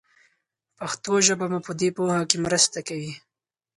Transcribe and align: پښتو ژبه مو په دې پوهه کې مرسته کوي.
پښتو 0.77 1.13
ژبه 1.27 1.45
مو 1.51 1.59
په 1.67 1.71
دې 1.79 1.89
پوهه 1.95 2.21
کې 2.29 2.37
مرسته 2.45 2.79
کوي. 2.87 3.13